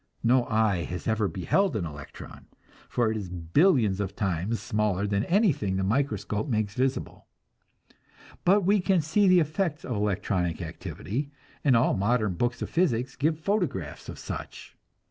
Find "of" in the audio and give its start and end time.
3.99-4.15, 9.85-9.91, 12.63-12.69, 14.09-14.17